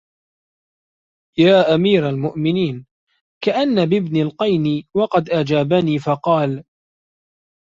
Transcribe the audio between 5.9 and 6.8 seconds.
فَقَالَ